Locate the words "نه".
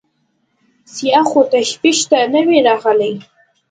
2.33-2.41